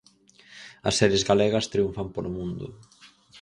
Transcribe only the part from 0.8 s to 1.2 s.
As